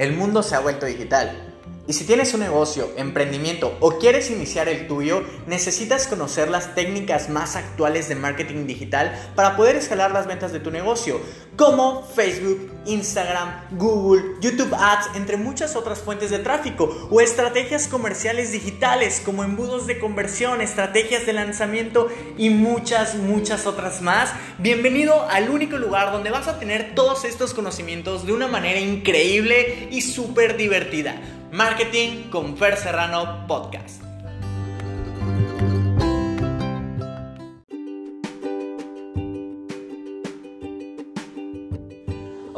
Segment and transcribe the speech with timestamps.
[0.00, 1.49] El mundo se ha vuelto digital.
[1.88, 7.28] Y si tienes un negocio, emprendimiento o quieres iniciar el tuyo, necesitas conocer las técnicas
[7.28, 11.20] más actuales de marketing digital para poder escalar las ventas de tu negocio,
[11.56, 18.52] como Facebook, Instagram, Google, YouTube Ads, entre muchas otras fuentes de tráfico, o estrategias comerciales
[18.52, 22.08] digitales como embudos de conversión, estrategias de lanzamiento
[22.38, 24.32] y muchas, muchas otras más.
[24.58, 29.88] Bienvenido al único lugar donde vas a tener todos estos conocimientos de una manera increíble
[29.90, 31.20] y súper divertida.
[31.52, 34.09] Marketing con Fer Serrano Podcast.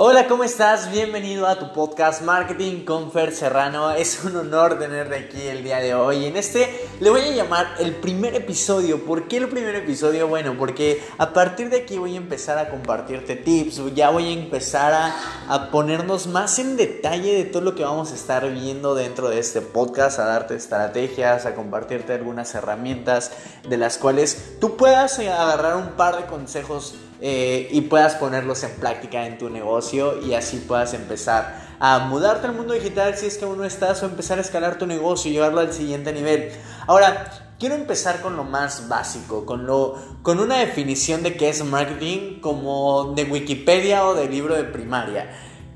[0.04, 0.90] Hola, ¿cómo estás?
[0.90, 3.92] Bienvenido a tu podcast Marketing con Fer Serrano.
[3.92, 6.24] Es un honor tenerte aquí el día de hoy.
[6.26, 9.04] En este le voy a llamar el primer episodio.
[9.04, 10.26] ¿Por qué el primer episodio?
[10.26, 13.94] Bueno, porque a partir de aquí voy a empezar a compartirte tips.
[13.94, 15.14] Ya voy a empezar a,
[15.48, 19.38] a ponernos más en detalle de todo lo que vamos a estar viendo dentro de
[19.38, 23.30] este podcast, a darte estrategias, a compartirte algunas herramientas
[23.68, 28.72] de las cuales tú puedas agarrar un par de consejos eh, y puedas ponerlos en
[28.72, 33.38] práctica en tu negocio y así puedas empezar a mudarte al mundo digital si es
[33.38, 36.50] que aún no estás o empezar a escalar tu negocio y llevarlo al siguiente nivel.
[36.88, 41.64] Ahora, quiero empezar con lo más básico, con, lo, con una definición de qué es
[41.64, 45.30] marketing como de Wikipedia o de libro de primaria.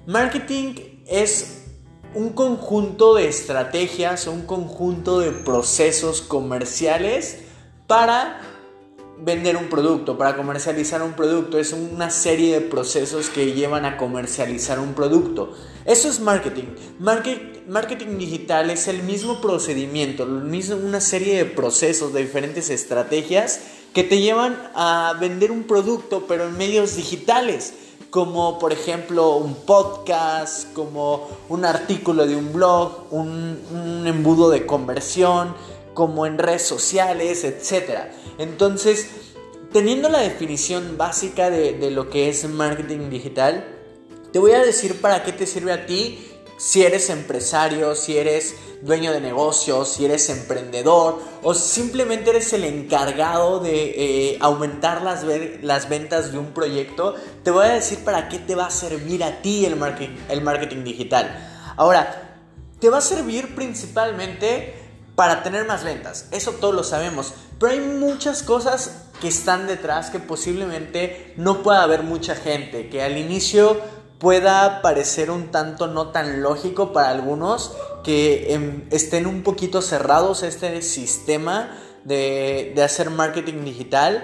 [0.05, 0.75] Marketing
[1.07, 1.65] es
[2.13, 7.45] un conjunto de estrategias, un conjunto de procesos comerciales
[7.87, 8.41] para
[9.19, 11.59] vender un producto, para comercializar un producto.
[11.59, 15.55] Es una serie de procesos que llevan a comercializar un producto.
[15.85, 16.65] Eso es marketing.
[16.99, 23.61] Marketing, digital es el mismo procedimiento, una serie de procesos, de diferentes estrategias
[23.95, 27.75] que te llevan a vender un producto, pero en medios digitales.
[28.11, 34.65] Como por ejemplo un podcast, como un artículo de un blog, un, un embudo de
[34.65, 35.55] conversión,
[35.97, 38.11] como en redes sociales, etc.
[38.37, 39.09] Entonces,
[39.73, 43.67] teniendo la definición básica de, lo que es marketing digital,
[44.31, 46.23] te voy a decir para qué te sirve a ti
[46.59, 52.65] si eres empresario, si eres dueño de negocios, si eres emprendedor o simplemente eres el
[52.65, 55.25] encargado de eh, aumentar las,
[55.63, 59.25] las, ventas de un proyecto, te voy a decir para qué te va a servir
[59.25, 59.79] a ti el
[60.29, 61.75] el marketing digital.
[61.79, 62.39] Ahora,
[62.81, 64.76] te va a servir principalmente
[65.17, 66.29] para tener más ventas.
[66.31, 67.33] Eso todos lo sabemos.
[67.59, 72.89] Pero hay muchas cosas que están detrás que posiblemente no pueda haber mucha gente.
[72.91, 73.81] Que al inicio
[74.19, 77.73] pueda parecer un tanto no tan lógico para algunos.
[78.05, 84.23] Que em, estén un poquito cerrados este sistema de, de hacer marketing digital.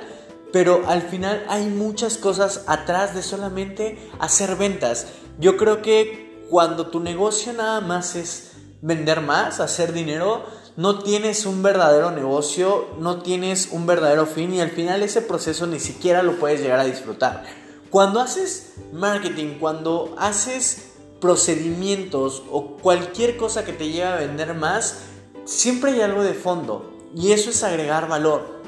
[0.52, 5.06] Pero al final hay muchas cosas atrás de solamente hacer ventas.
[5.38, 8.52] Yo creo que cuando tu negocio nada más es
[8.82, 10.44] vender más, hacer dinero,
[10.76, 15.66] no tienes un verdadero negocio, no tienes un verdadero fin y al final ese proceso
[15.66, 17.44] ni siquiera lo puedes llegar a disfrutar.
[17.90, 25.02] Cuando haces marketing, cuando haces procedimientos o cualquier cosa que te lleve a vender más,
[25.44, 28.61] siempre hay algo de fondo y eso es agregar valor,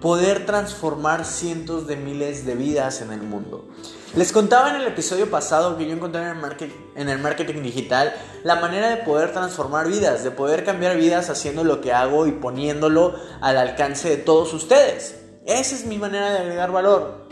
[0.00, 3.68] poder transformar cientos de miles de vidas en el mundo.
[4.14, 7.62] Les contaba en el episodio pasado que yo encontré en el, marketing, en el marketing
[7.62, 8.14] digital
[8.44, 12.32] la manera de poder transformar vidas, de poder cambiar vidas haciendo lo que hago y
[12.32, 15.16] poniéndolo al alcance de todos ustedes.
[15.44, 17.25] Esa es mi manera de agregar valor.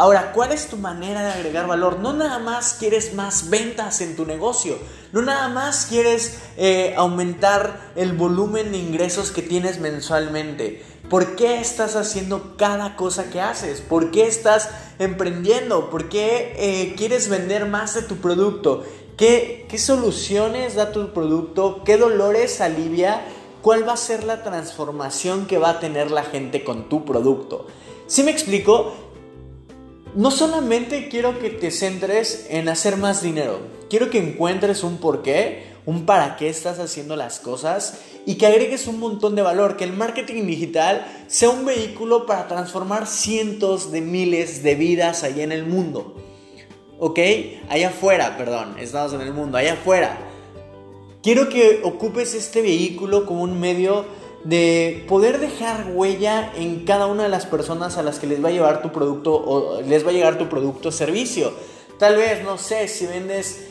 [0.00, 1.98] Ahora, ¿cuál es tu manera de agregar valor?
[1.98, 4.78] No nada más quieres más ventas en tu negocio,
[5.10, 10.84] no nada más quieres eh, aumentar el volumen de ingresos que tienes mensualmente.
[11.10, 13.80] ¿Por qué estás haciendo cada cosa que haces?
[13.80, 14.70] ¿Por qué estás
[15.00, 15.90] emprendiendo?
[15.90, 18.84] ¿Por qué eh, quieres vender más de tu producto?
[19.16, 21.82] ¿Qué, ¿Qué soluciones da tu producto?
[21.82, 23.22] ¿Qué dolores alivia?
[23.62, 27.66] ¿Cuál va a ser la transformación que va a tener la gente con tu producto?
[28.08, 28.94] Si me explico,
[30.14, 33.60] no solamente quiero que te centres en hacer más dinero,
[33.90, 38.86] quiero que encuentres un porqué, un para qué estás haciendo las cosas y que agregues
[38.86, 44.02] un montón de valor, que el marketing digital sea un vehículo para transformar cientos de
[44.02, 46.14] miles de vidas allá en el mundo.
[46.98, 47.18] ¿Ok?
[47.68, 50.18] Allá afuera, perdón, estamos en el mundo, allá afuera.
[51.22, 54.04] Quiero que ocupes este vehículo como un medio
[54.48, 58.48] de poder dejar huella en cada una de las personas a las que les va
[58.48, 61.52] a llevar tu producto o les va a llegar tu producto o servicio.
[61.98, 63.68] Tal vez, no sé, si vendes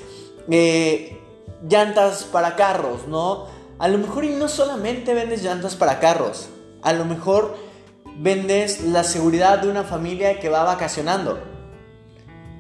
[0.52, 1.20] eh,
[1.68, 3.48] llantas para carros, ¿no?
[3.80, 6.50] A lo mejor y no solamente vendes llantas para carros,
[6.84, 7.56] a lo mejor
[8.20, 11.40] vendes la seguridad de una familia que va vacacionando.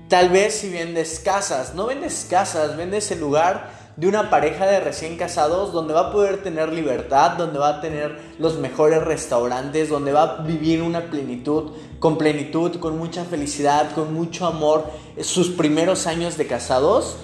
[0.09, 4.79] Tal vez si vendes casas, no vendes casas, vendes el lugar de una pareja de
[4.79, 9.89] recién casados donde va a poder tener libertad, donde va a tener los mejores restaurantes,
[9.89, 14.85] donde va a vivir una plenitud, con plenitud, con mucha felicidad, con mucho amor,
[15.21, 17.15] sus primeros años de casados.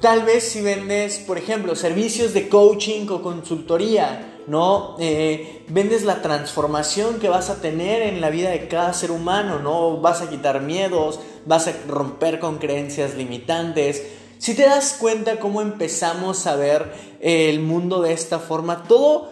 [0.00, 4.94] Tal vez si vendes, por ejemplo, servicios de coaching o consultoría, ¿no?
[5.00, 9.58] Eh, vendes la transformación que vas a tener en la vida de cada ser humano,
[9.58, 9.96] ¿no?
[9.96, 14.19] Vas a quitar miedos, vas a romper con creencias limitantes.
[14.40, 19.28] Si te das cuenta cómo empezamos a ver el mundo de esta forma, todo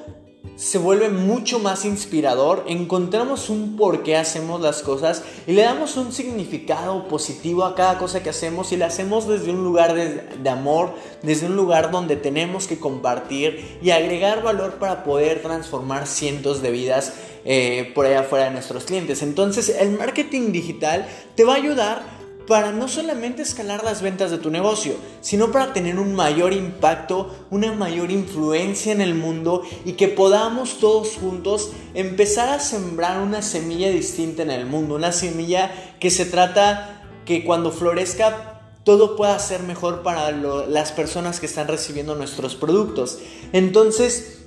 [0.56, 5.96] se vuelve mucho más inspirador, encontramos un por qué hacemos las cosas y le damos
[5.96, 10.50] un significado positivo a cada cosa que hacemos y la hacemos desde un lugar de,
[10.50, 16.60] amor, desde un lugar donde tenemos que compartir y agregar valor para poder transformar cientos
[16.60, 17.14] de vidas
[17.46, 19.22] eh, por allá afuera de nuestros clientes.
[19.22, 22.17] Entonces el marketing digital te va a ayudar
[22.48, 27.46] para no solamente escalar las ventas de tu negocio, sino para tener un mayor impacto,
[27.50, 33.42] una mayor influencia en el mundo y que podamos todos juntos empezar a sembrar una
[33.42, 39.38] semilla distinta en el mundo, una semilla que se trata que cuando florezca todo pueda
[39.38, 43.18] ser mejor para las personas que están recibiendo nuestros productos.
[43.52, 44.38] Entonces,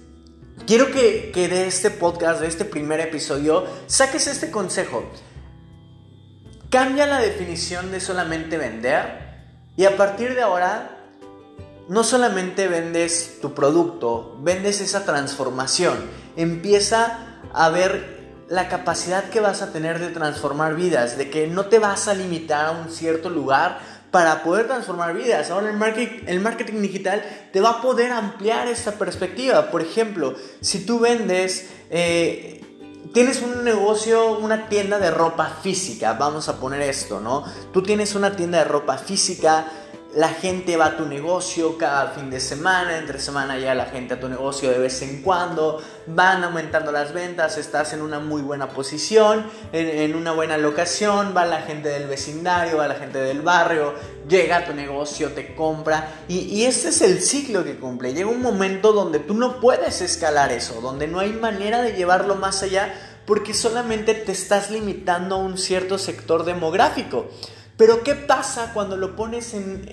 [0.65, 5.03] quiero que, que de este podcast, de este primer episodio, saques este consejo.
[6.71, 9.19] Cambia la definición de solamente vender
[9.75, 10.99] y a partir de ahora
[11.89, 15.97] no solamente vendes tu producto, vendes esa transformación.
[16.37, 21.65] Empieza a ver la capacidad que vas a tener de transformar vidas, de que no
[21.65, 23.79] te vas a limitar a un cierto lugar
[24.09, 25.49] para poder transformar vidas.
[25.51, 27.21] Ahora el marketing, el marketing digital
[27.51, 29.71] te va a poder ampliar esta perspectiva.
[29.71, 31.69] Por ejemplo, si tú vendes...
[31.89, 32.61] Eh,
[33.13, 37.43] tienes un negocio, una tienda de ropa física, vamos a poner esto, ¿no?
[37.73, 39.65] Tú tienes una tienda de ropa física,
[40.13, 44.15] la gente va a tu negocio cada fin de semana, entre semana ya la gente
[44.15, 48.41] a tu negocio de vez en cuando, van aumentando las ventas, estás en una muy
[48.41, 53.41] buena posición, en, una buena locación, va la gente del vecindario, va la gente del
[53.41, 53.93] barrio,
[54.27, 58.13] llega a tu negocio, te compra y, y es el ciclo que cumple.
[58.13, 62.35] Llega un momento donde tú no puedes escalar eso, donde no hay manera de llevarlo
[62.35, 62.93] más allá
[63.25, 67.29] porque solamente te estás limitando a un cierto sector demográfico.
[67.77, 69.85] Pero ¿qué pasa cuando lo pones en,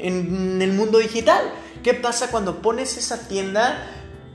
[0.00, 1.42] el mundo digital?
[1.82, 3.90] ¿Qué pasa cuando pones esa tienda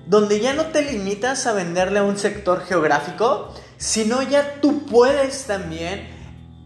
[0.10, 5.44] donde ya no te limitas a venderle a un sector geográfico, sino ya tú puedes
[5.44, 6.10] también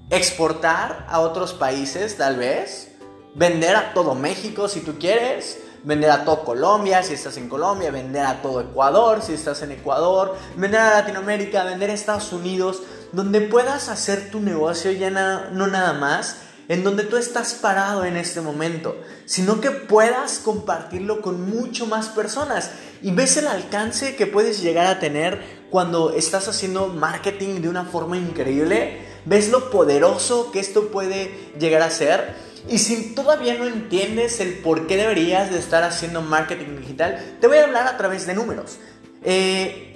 [0.09, 2.91] exportar a otros países tal vez,
[3.35, 7.91] vender a todo México si tú quieres, vender a todo Colombia si estás en Colombia,
[7.91, 12.81] vender a todo Ecuador si estás en Ecuador, vender a Latinoamérica, vender a Estados Unidos,
[13.13, 16.37] donde puedas hacer tu negocio ya no nada más
[16.67, 18.95] en donde tú estás parado en este momento,
[19.25, 22.71] sino que puedas compartirlo con mucho más personas
[23.01, 27.85] y ves el alcance que puedes llegar a tener cuando estás haciendo marketing de una
[27.85, 32.35] forma increíble, ves lo poderoso que esto puede llegar a ser
[32.69, 37.47] y si todavía no entiendes el por qué deberías de estar haciendo marketing digital, te
[37.47, 38.77] voy a hablar a través de números.
[39.23, 39.92] Eh,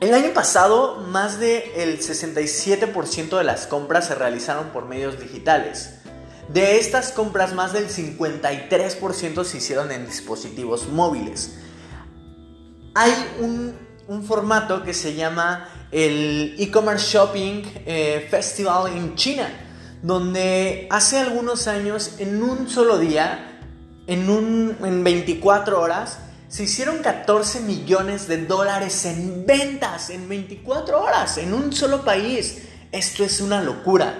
[0.00, 5.94] el año pasado, más del 67% de las compras se realizaron por medios digitales.
[6.48, 11.58] De estas compras, más del 53% se hicieron en dispositivos móviles.
[12.94, 13.88] Hay un,
[14.26, 19.50] formato que se llama el e-commerce shopping eh, festival en China,
[20.02, 23.60] donde hace algunos años, en un solo día,
[24.06, 31.02] en, un, en 24 horas, se hicieron 14 millones de dólares en ventas en 24
[31.02, 32.62] horas, en un solo país.
[32.90, 34.14] Esto es una locura.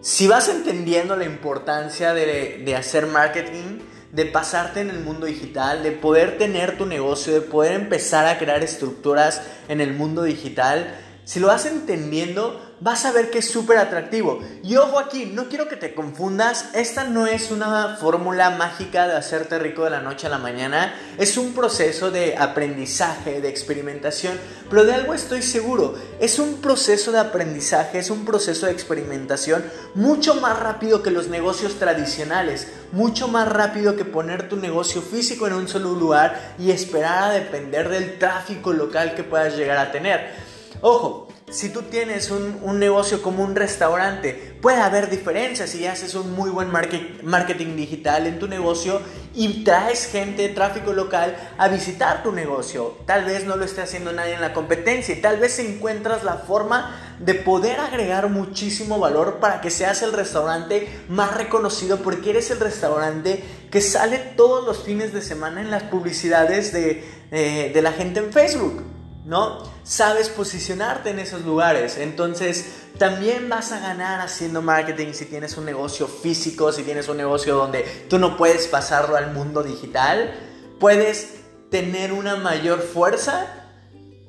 [0.00, 3.80] Si vas entendiendo la importancia de, de, hacer marketing,
[4.12, 8.38] de pasarte en el mundo digital, de poder tener tu negocio, de poder empezar a
[8.38, 13.50] crear estructuras en el mundo digital, si lo vas entendiendo, vas a ver que es
[13.50, 14.38] súper atractivo.
[14.62, 19.16] Y ojo aquí, no quiero que te confundas, esta no es una fórmula mágica de
[19.16, 24.38] hacerte rico de la noche a la mañana, es un proceso de aprendizaje, de experimentación,
[24.70, 29.64] pero de algo estoy seguro, es un proceso de aprendizaje, es un proceso de experimentación
[29.96, 35.48] mucho más rápido que los negocios tradicionales, mucho más rápido que poner tu negocio físico
[35.48, 39.90] en un solo lugar y esperar a depender del tráfico local que puedas llegar a
[39.90, 40.55] tener.
[40.88, 46.32] Ojo, si tú tienes un, negocio como un restaurante, puede haber diferencias si haces un
[46.32, 49.00] muy buen marketing digital en tu negocio
[49.34, 52.98] y traes gente, tráfico local a visitar tu negocio.
[53.04, 56.34] Tal vez no lo esté haciendo nadie en la competencia y tal vez encuentras la
[56.34, 62.52] forma de poder agregar muchísimo valor para que seas el restaurante más reconocido porque eres
[62.52, 67.02] el restaurante que sale todos los fines de semana en las publicidades de,
[67.32, 68.95] eh, de la gente en Facebook.
[69.26, 69.58] ¿No?
[69.82, 71.98] Sabes posicionarte en esos lugares.
[71.98, 77.16] Entonces, también vas a ganar haciendo marketing si tienes un negocio físico, si tienes un
[77.16, 80.32] negocio donde tú no puedes pasarlo al mundo digital.
[80.78, 81.40] Puedes
[81.70, 83.66] tener una mayor fuerza,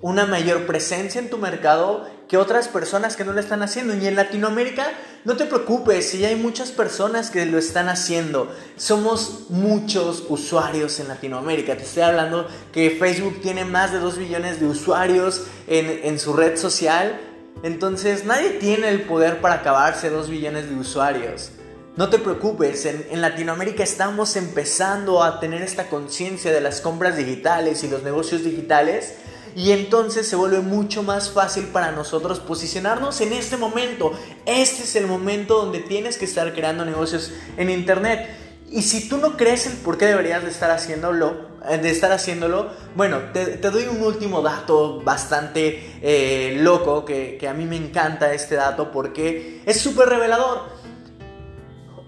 [0.02, 3.96] una mayor presencia en tu mercado que otras personas que no lo están haciendo.
[3.96, 4.88] Y en Latinoamérica,
[5.28, 8.50] no te preocupes, si hay muchas personas que lo están haciendo.
[8.78, 11.76] Somos muchos usuarios en Latinoamérica.
[11.76, 16.56] Te estoy hablando que Facebook tiene más de 2 billones de usuarios en, su red
[16.56, 17.20] social.
[17.62, 21.52] Entonces nadie tiene el poder para acabarse 2 billones de usuarios.
[21.98, 27.18] No te preocupes, en, en, Latinoamérica estamos empezando a tener esta conciencia de las compras
[27.18, 29.16] digitales y los negocios digitales
[29.58, 34.12] y entonces se vuelve mucho más fácil para nosotros posicionarnos en este momento.
[34.46, 38.30] Este es el momento donde tienes que estar creando negocios en internet.
[38.70, 42.12] Y si tú no crees el por qué deberías de estar haciéndolo, eh, de estar
[42.12, 47.78] haciéndolo, bueno, te, doy un último dato bastante eh, loco que, que a mí me
[47.78, 50.66] encanta este dato porque es súper revelador.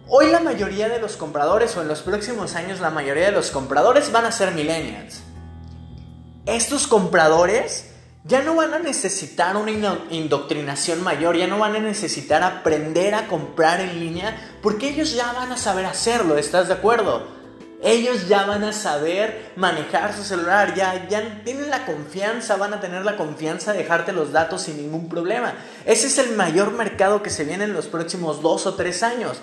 [0.08, 3.50] Hoy la mayoría de los compradores o en los próximos años la mayoría de los
[3.50, 5.24] compradores van a ser millennials
[6.56, 7.86] estos compradores
[8.26, 9.72] ya no van a necesitar una
[10.12, 15.32] indoctrinación mayor, ya no van a necesitar aprender a comprar en línea, porque ellos ya
[15.34, 17.40] van a saber hacerlo, ¿estás de acuerdo?
[17.82, 22.82] Ellos ya van a saber manejar su celular, ya, ya tienen la confianza, van a
[22.82, 25.54] tener la confianza de dejarte los datos sin ningún problema.
[25.86, 29.38] Ese es el mayor mercado que se viene en los próximos dos o tres años.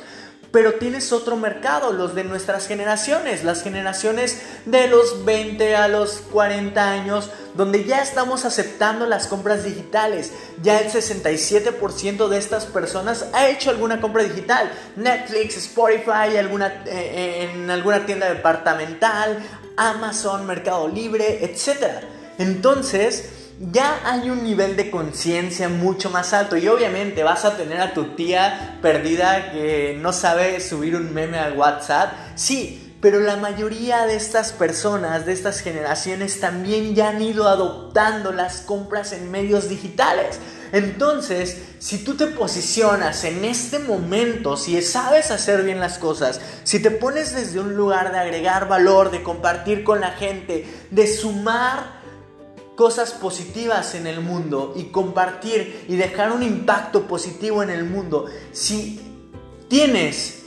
[0.56, 6.22] Pero tienes otro mercado, los de nuestras generaciones, las generaciones de los 20 a los
[6.32, 10.32] 40 años, donde ya estamos aceptando las compras digitales.
[10.62, 14.72] Ya el 67% de estas personas ha hecho alguna compra digital.
[14.96, 19.38] Netflix, Spotify, alguna, eh, eh, en alguna tienda departamental,
[19.76, 22.02] Amazon, Mercado Libre, etc.
[22.38, 27.80] Entonces, ya hay un nivel de conciencia mucho más alto y obviamente vas a tener
[27.80, 32.12] a tu tía perdida que no sabe subir un meme al WhatsApp.
[32.34, 38.32] Sí, pero la mayoría de estas personas, de estas generaciones, también ya han ido adoptando
[38.32, 40.38] las compras en medios digitales.
[40.72, 46.80] Entonces, si tú te posicionas en este momento, si sabes hacer bien las cosas, si
[46.80, 51.96] te pones desde un lugar de agregar valor, de compartir con la gente, de sumar
[52.76, 58.26] cosas positivas en el mundo y compartir y dejar un impacto positivo en el mundo,
[58.52, 59.00] si
[59.68, 60.45] tienes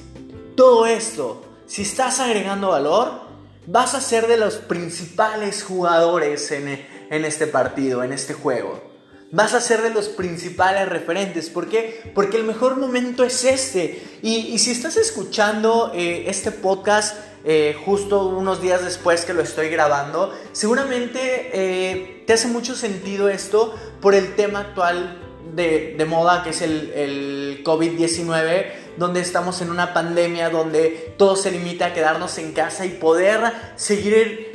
[0.55, 3.27] todo esto, si estás agregando valor,
[3.67, 6.67] vas a ser de los principales jugadores en,
[7.09, 8.89] en este partido, en este juego.
[9.31, 11.49] Vas a ser de los principales referentes.
[11.49, 12.11] ¿Por qué?
[12.15, 14.01] Porque el mejor momento es este.
[14.23, 19.69] Y, si estás escuchando eh, este podcast eh, justo unos días después que lo estoy
[19.69, 25.17] grabando, seguramente eh, te hace mucho sentido esto por el tema actual
[25.55, 28.65] de, moda que es el, el COVID-19,
[28.97, 33.41] donde estamos en una pandemia, donde todo se limita a quedarnos en casa y poder
[33.75, 34.49] seguir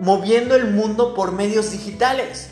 [0.00, 2.50] moviendo el mundo por medios digitales.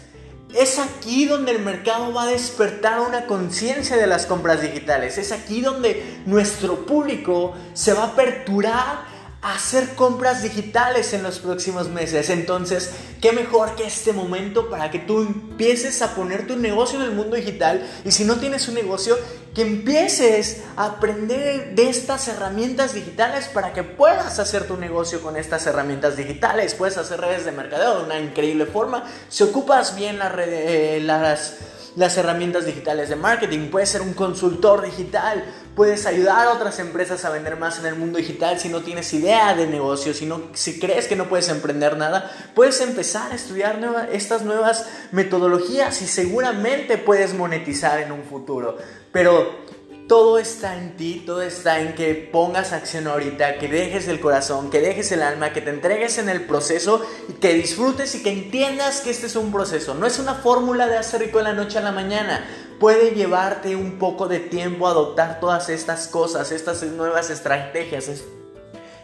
[0.54, 5.18] Es aquí donde el mercado va a despertar una conciencia de las compras digitales.
[5.18, 9.07] Es aquí donde nuestro público se va a aperturar
[9.40, 12.28] hacer compras digitales en los próximos meses.
[12.28, 12.90] Entonces,
[13.20, 17.12] ¿qué mejor que este momento para que tú empieces a poner tu negocio en el
[17.12, 17.86] mundo digital?
[18.04, 19.16] Y si no tienes un negocio,
[19.54, 25.36] que empieces a aprender de estas herramientas digitales para que puedas hacer tu negocio con
[25.36, 26.74] estas herramientas digitales.
[26.74, 29.04] Puedes hacer redes de mercadeo de una increíble forma.
[29.28, 31.54] Si ocupas bien eh, las
[31.98, 35.44] las herramientas digitales de marketing, puedes ser un consultor digital,
[35.78, 39.14] puedes ayudar a otras empresas a vender más en el mundo digital si no tienes
[39.14, 43.36] idea de negocio, si, no, si crees que no puedes emprender nada, puedes empezar a
[43.36, 48.76] estudiar estas nuevas metodologías y seguramente puedes monetizar en un futuro.
[49.12, 49.68] Pero
[50.08, 54.70] todo está en ti, todo está en que pongas acción ahorita, que dejes el corazón,
[54.70, 58.32] que dejes el alma, que te entregues en el proceso y que disfrutes y que
[58.32, 59.94] entiendas que este es un proceso.
[59.94, 62.44] No es una fórmula de hacer rico de la noche a la mañana.
[62.78, 68.10] Puede llevarte un poco de tiempo adoptar todas estas cosas, estas nuevas estrategias,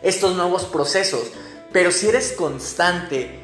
[0.02, 1.32] estos nuevos procesos.
[1.72, 3.43] Pero si eres constante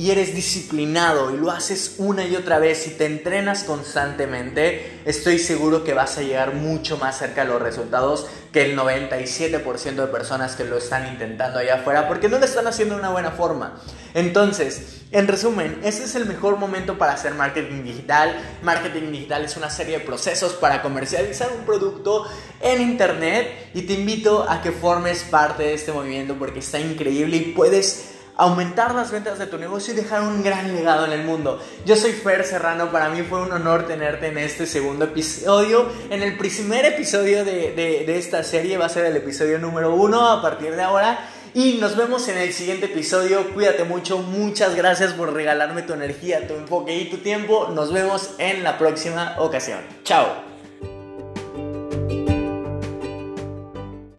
[0.00, 5.38] y eres disciplinado y lo haces una y otra vez y te entrenas constantemente, estoy
[5.38, 10.06] seguro que vas a llegar mucho más cerca de los resultados que el 97% de
[10.06, 13.32] personas que lo están intentando allá afuera porque no lo están haciendo de una buena
[13.32, 13.78] forma.
[14.14, 18.34] Entonces, en resumen, este es el mejor momento para hacer marketing digital.
[18.62, 22.26] Marketing digital es una serie de procesos para comercializar un producto
[22.62, 27.36] en internet y te invito a que formes parte de este movimiento porque está increíble
[27.36, 31.24] y puedes aumentar las ventas de tu negocio y dejar un gran legado en el
[31.24, 31.60] mundo.
[31.84, 35.86] Yo soy Fer Serrano, para mí fue un honor tenerte en este segundo episodio.
[36.08, 40.30] En el primer episodio de, de esta serie va a ser el episodio número uno
[40.30, 41.18] a partir de ahora.
[41.52, 43.52] Y nos vemos en el siguiente episodio.
[43.52, 44.18] Cuídate mucho.
[44.18, 47.68] Muchas gracias por regalarme tu energía, tu enfoque y tu tiempo.
[47.74, 49.80] Nos vemos en la próxima ocasión.
[50.04, 50.49] Chao.